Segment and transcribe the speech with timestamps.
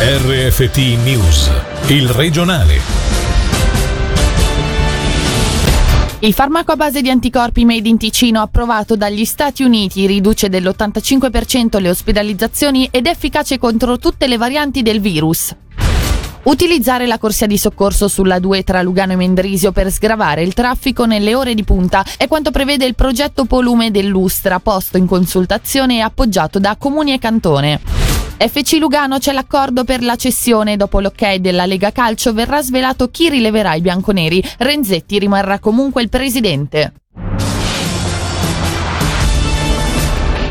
[0.00, 1.50] RFT News,
[1.88, 2.78] il regionale.
[6.20, 11.80] Il farmaco a base di anticorpi made in Ticino approvato dagli Stati Uniti riduce dell'85%
[11.80, 15.52] le ospedalizzazioni ed è efficace contro tutte le varianti del virus.
[16.44, 21.06] Utilizzare la corsia di soccorso sulla 2 tra Lugano e Mendrisio per sgravare il traffico
[21.06, 26.00] nelle ore di punta è quanto prevede il progetto Polume dell'Ustra, posto in consultazione e
[26.02, 28.07] appoggiato da Comuni e Cantone.
[28.38, 30.76] FC Lugano c'è l'accordo per la cessione.
[30.76, 34.42] Dopo l'ok della Lega Calcio verrà svelato chi rileverà i bianconeri.
[34.58, 36.92] Renzetti rimarrà comunque il presidente.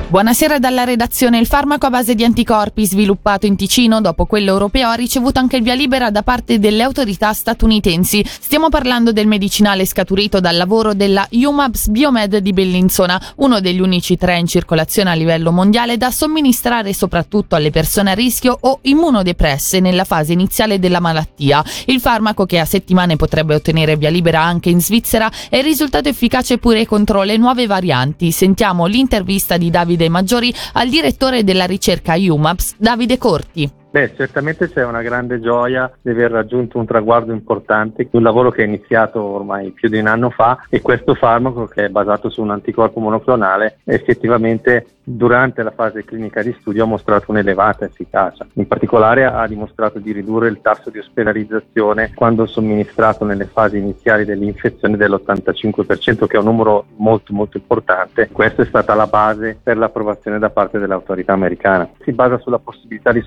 [0.10, 1.38] Buonasera dalla redazione.
[1.38, 5.58] Il farmaco a base di anticorpi sviluppato in Ticino dopo quello europeo ha ricevuto anche
[5.58, 8.24] il via libera da parte delle autorità statunitensi.
[8.26, 14.16] Stiamo parlando del medicinale scaturito dal lavoro della UMABS Biomed di Bellinzona, uno degli unici
[14.16, 19.82] tre in circolazione a livello mondiale da somministrare soprattutto alle persone a rischio o immunodepresse
[19.82, 21.62] nella fase iniziale della malattia.
[21.88, 26.60] Il farmaco che a settimane potrebbe ottenere via libera anche in Svizzera è risultato efficace
[26.60, 28.32] pure contro le nuove varianti.
[28.32, 33.70] Sentiamo l'intervista di Davide Davide Maggiori al direttore della ricerca UMAPS, Davide Corti.
[33.90, 38.64] Beh, certamente c'è una grande gioia di aver raggiunto un traguardo importante, un lavoro che
[38.64, 42.42] è iniziato ormai più di un anno fa e questo farmaco che è basato su
[42.42, 48.46] un anticorpo monoclonale effettivamente durante la fase clinica di studio ha mostrato un'elevata efficacia.
[48.56, 54.26] In particolare ha dimostrato di ridurre il tasso di ospedalizzazione quando somministrato nelle fasi iniziali
[54.26, 58.28] dell'infezione dell'85%, che è un numero molto molto importante.
[58.30, 61.90] Questa è stata la base per l'approvazione da parte dell'autorità americana.
[62.04, 63.22] Si basa sulla possibilità di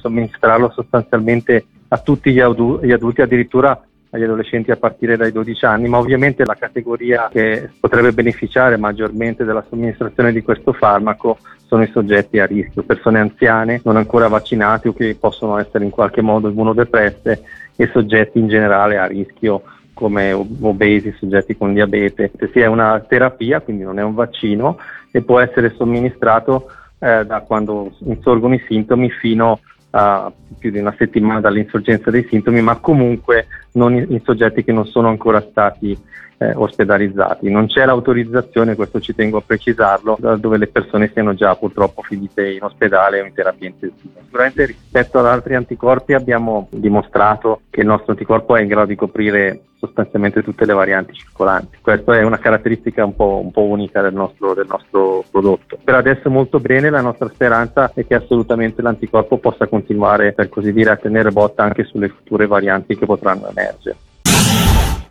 [0.50, 5.98] somministrarlo sostanzialmente a tutti gli, adulti, addirittura agli adolescenti a partire dai 12 anni, ma
[5.98, 12.40] ovviamente la categoria che potrebbe beneficiare maggiormente della somministrazione di questo farmaco sono i soggetti
[12.40, 17.42] a rischio, persone anziane non ancora vaccinate o che possono essere in qualche modo immunodepresse
[17.76, 19.62] e soggetti in generale a rischio
[19.94, 22.32] come obesi, soggetti con diabete.
[22.52, 24.78] Si è una terapia, quindi non è un vaccino
[25.12, 29.60] e può essere somministrato eh, da quando insorgono i sintomi fino
[29.90, 34.72] a più di una settimana dall'insorgenza dei sintomi, ma comunque non in, in soggetti che
[34.72, 35.98] non sono ancora stati
[36.42, 37.50] eh, ospedalizzati.
[37.50, 42.50] Non c'è l'autorizzazione, questo ci tengo a precisarlo, dove le persone siano già purtroppo finite
[42.50, 44.20] in ospedale o in terapia intensiva.
[44.24, 48.96] Sicuramente rispetto ad altri anticorpi abbiamo dimostrato che il nostro anticorpo è in grado di
[48.96, 51.78] coprire sostanzialmente tutte le varianti circolanti.
[51.82, 55.78] Questa è una caratteristica un po', un po unica del nostro, del nostro, prodotto.
[55.82, 60.72] Per adesso molto bene, la nostra speranza è che assolutamente l'anticorpo possa continuare, per così
[60.72, 63.96] dire, a tenere botta anche sulle future varianti che potranno emergere.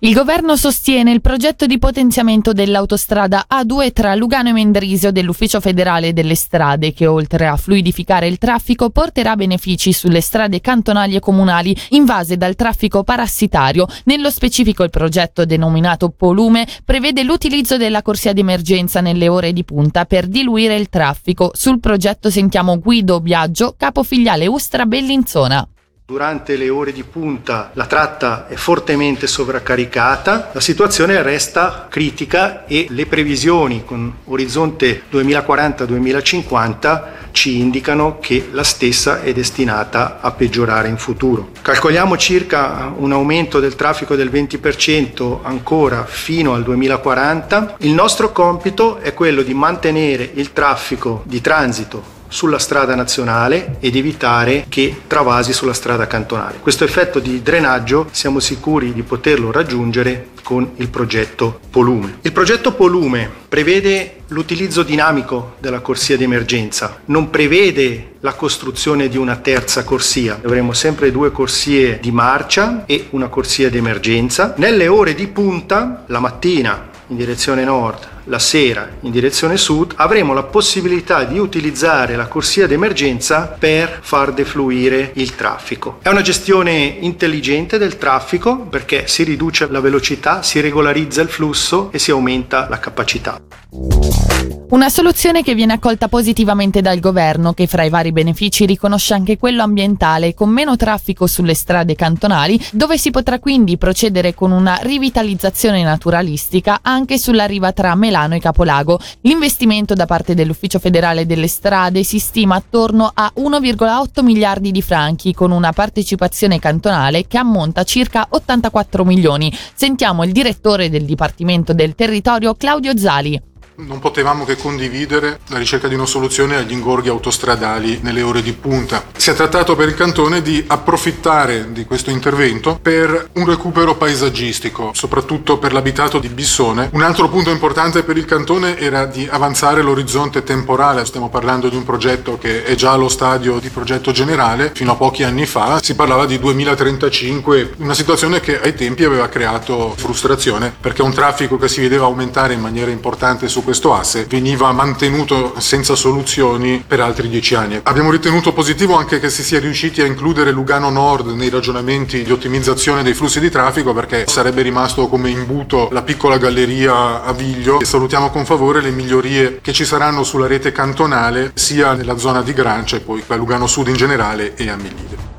[0.01, 6.13] Il governo sostiene il progetto di potenziamento dell'autostrada A2 tra Lugano e Mendrisio dell'Ufficio federale
[6.13, 11.75] delle strade che oltre a fluidificare il traffico porterà benefici sulle strade cantonali e comunali
[11.89, 13.87] invase dal traffico parassitario.
[14.05, 20.05] Nello specifico il progetto denominato Polume prevede l'utilizzo della corsia d'emergenza nelle ore di punta
[20.05, 21.51] per diluire il traffico.
[21.53, 25.67] Sul progetto sentiamo Guido Biagio, capo filiale Ustra Bellinzona.
[26.09, 32.87] Durante le ore di punta la tratta è fortemente sovraccaricata, la situazione resta critica e
[32.89, 40.97] le previsioni con orizzonte 2040-2050 ci indicano che la stessa è destinata a peggiorare in
[40.97, 41.51] futuro.
[41.61, 47.75] Calcoliamo circa un aumento del traffico del 20% ancora fino al 2040.
[47.81, 53.95] Il nostro compito è quello di mantenere il traffico di transito sulla strada nazionale ed
[53.95, 56.59] evitare che travasi sulla strada cantonale.
[56.61, 62.19] Questo effetto di drenaggio siamo sicuri di poterlo raggiungere con il progetto Polume.
[62.21, 69.17] Il progetto Polume prevede l'utilizzo dinamico della corsia di emergenza, non prevede la costruzione di
[69.17, 70.39] una terza corsia.
[70.43, 74.53] Avremo sempre due corsie di marcia e una corsia di emergenza.
[74.57, 80.33] Nelle ore di punta, la mattina in direzione nord, la sera in direzione sud, avremo
[80.33, 85.99] la possibilità di utilizzare la corsia d'emergenza per far defluire il traffico.
[86.01, 91.89] È una gestione intelligente del traffico perché si riduce la velocità, si regolarizza il flusso
[91.91, 93.41] e si aumenta la capacità.
[93.71, 99.37] Una soluzione che viene accolta positivamente dal governo, che fra i vari benefici riconosce anche
[99.37, 104.79] quello ambientale, con meno traffico sulle strade cantonali, dove si potrà quindi procedere con una
[104.81, 108.99] rivitalizzazione naturalistica anche sulla riva tra Melano e Capolago.
[109.21, 115.33] L'investimento da parte dell'Ufficio federale delle strade si stima attorno a 1,8 miliardi di franchi,
[115.33, 119.55] con una partecipazione cantonale che ammonta a circa 84 milioni.
[119.75, 123.41] Sentiamo il direttore del Dipartimento del Territorio, Claudio Zali.
[123.85, 128.53] Non potevamo che condividere la ricerca di una soluzione agli ingorghi autostradali nelle ore di
[128.53, 129.05] punta.
[129.15, 134.91] Si è trattato per il cantone di approfittare di questo intervento per un recupero paesaggistico,
[134.93, 136.89] soprattutto per l'abitato di Bissone.
[136.93, 141.75] Un altro punto importante per il cantone era di avanzare l'orizzonte temporale, stiamo parlando di
[141.75, 145.81] un progetto che è già allo stadio di progetto generale, fino a pochi anni fa
[145.81, 151.57] si parlava di 2035, una situazione che ai tempi aveva creato frustrazione perché un traffico
[151.57, 157.01] che si vedeva aumentare in maniera importante su questo asse veniva mantenuto senza soluzioni per
[157.01, 157.79] altri dieci anni.
[157.83, 162.31] Abbiamo ritenuto positivo anche che si sia riusciti a includere Lugano Nord nei ragionamenti di
[162.31, 167.79] ottimizzazione dei flussi di traffico perché sarebbe rimasto come imbuto la piccola galleria a Viglio
[167.79, 172.41] e salutiamo con favore le migliorie che ci saranno sulla rete cantonale sia nella zona
[172.41, 175.38] di Grancia e poi a Lugano Sud in generale e a Melide.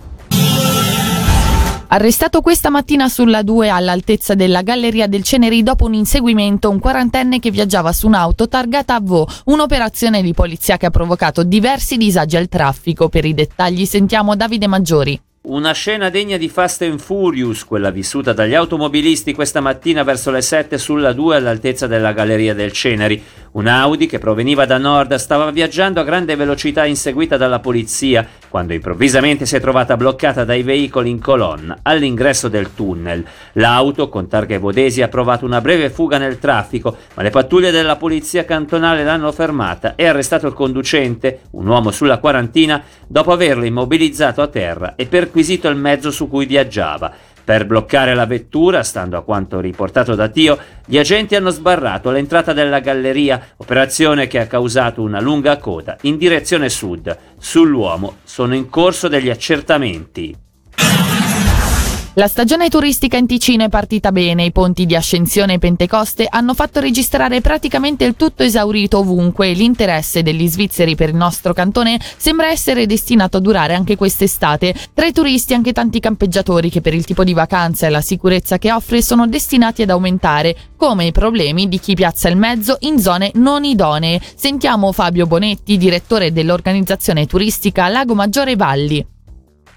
[1.93, 7.41] Arrestato questa mattina sulla 2 all'altezza della Galleria del Ceneri dopo un inseguimento un quarantenne
[7.41, 12.37] che viaggiava su un'auto targata a Vo, un'operazione di polizia che ha provocato diversi disagi
[12.37, 13.09] al traffico.
[13.09, 15.21] Per i dettagli sentiamo Davide Maggiori.
[15.43, 20.43] Una scena degna di Fast and Furious, quella vissuta dagli automobilisti questa mattina verso le
[20.43, 23.21] 7 sulla 2 all'altezza della Galleria del Ceneri.
[23.53, 28.75] Un Audi che proveniva da nord stava viaggiando a grande velocità inseguita dalla polizia quando
[28.75, 33.25] improvvisamente si è trovata bloccata dai veicoli in colonna all'ingresso del tunnel.
[33.55, 37.97] L'auto con targhe vodesi ha provato una breve fuga nel traffico, ma le pattuglie della
[37.97, 44.43] polizia cantonale l'hanno fermata e arrestato il conducente, un uomo sulla quarantina, dopo averlo immobilizzato
[44.43, 47.13] a terra e perquisito il mezzo su cui viaggiava.
[47.51, 50.57] Per bloccare la vettura, stando a quanto riportato da Tio,
[50.87, 56.17] gli agenti hanno sbarrato l'entrata della galleria, operazione che ha causato una lunga coda in
[56.17, 57.19] direzione sud.
[57.41, 60.50] Sull'uomo sono in corso degli accertamenti.
[62.15, 66.55] La stagione turistica in Ticino è partita bene, i ponti di Ascensione e Pentecoste hanno
[66.55, 72.01] fatto registrare praticamente il tutto esaurito ovunque e l'interesse degli svizzeri per il nostro cantone
[72.17, 74.75] sembra essere destinato a durare anche quest'estate.
[74.93, 78.59] Tra i turisti anche tanti campeggiatori che per il tipo di vacanza e la sicurezza
[78.59, 82.99] che offre sono destinati ad aumentare, come i problemi di chi piazza il mezzo in
[82.99, 84.21] zone non idonee.
[84.35, 89.10] Sentiamo Fabio Bonetti, direttore dell'organizzazione turistica Lago Maggiore Valli.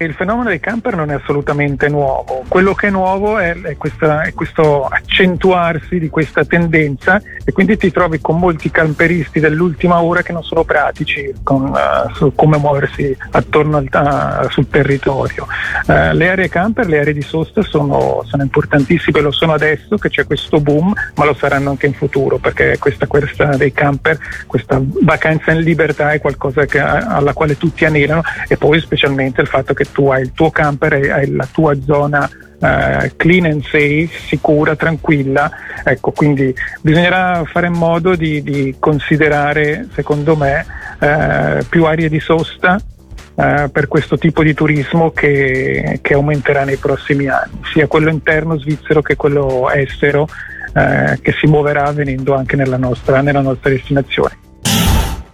[0.04, 4.22] Il fenomeno dei camper non è assolutamente nuovo, quello che è nuovo è, è, questa,
[4.22, 10.22] è, questo accentuarsi di questa tendenza e quindi ti trovi con molti camperisti dell'ultima ora
[10.22, 15.46] che non sono pratici con, uh, su come muoversi attorno al, uh, sul territorio.
[15.86, 20.08] Uh, le aree camper, le aree di sosta sono, sono, importantissime, lo sono adesso che
[20.08, 24.80] c'è questo boom, ma lo saranno anche in futuro perché questa, questa dei camper, questa
[25.02, 29.72] vacanza in libertà è qualcosa che, alla quale tutti anelano e poi specialmente il fatto
[29.72, 32.28] che che tu hai il tuo camper, hai la tua zona
[32.64, 35.50] Uh, clean and safe, sicura, tranquilla.
[35.84, 40.64] Ecco, quindi bisognerà fare in modo di, di considerare, secondo me,
[40.98, 42.80] uh, più aree di sosta
[43.34, 48.58] uh, per questo tipo di turismo che, che, aumenterà nei prossimi anni, sia quello interno
[48.58, 50.26] svizzero che quello estero,
[50.72, 54.43] che si muoverà venendo anche nella nostra, nella nostra destinazione.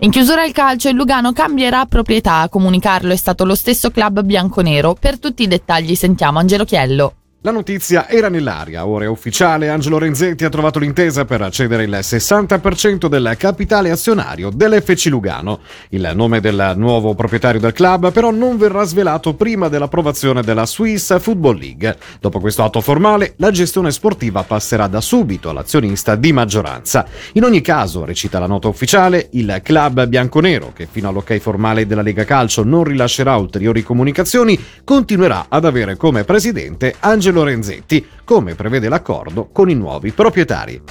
[0.02, 2.40] In chiusura il calcio, il Lugano cambierà proprietà.
[2.40, 4.94] A comunicarlo è stato lo stesso club bianconero.
[4.94, 7.19] Per tutti i dettagli sentiamo Angelo Chiello.
[7.42, 11.90] La notizia era nell'aria, ora è ufficiale, Angelo Renzetti ha trovato l'intesa per accedere il
[11.90, 15.60] 60% del capitale azionario dell'FC Lugano.
[15.88, 21.18] Il nome del nuovo proprietario del club però non verrà svelato prima dell'approvazione della Swiss
[21.18, 21.96] Football League.
[22.20, 27.06] Dopo questo atto formale, la gestione sportiva passerà da subito all'azionista di maggioranza.
[27.32, 32.02] In ogni caso, recita la nota ufficiale, il club bianconero, che fino all'ok formale della
[32.02, 38.56] Lega Calcio non rilascerà ulteriori comunicazioni, continuerà ad avere come presidente Angelo Angelo Renzetti, come
[38.56, 40.82] prevede l'accordo con i nuovi proprietari.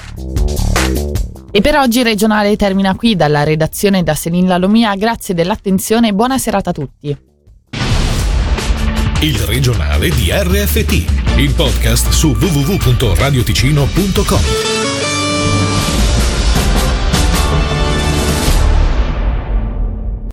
[1.51, 4.95] E per oggi regionale termina qui dalla redazione da Selin Lalomia.
[4.95, 7.17] Grazie dell'attenzione e buona serata a tutti.
[9.21, 14.78] Il regionale di RFT, il podcast su www.radioticino.com.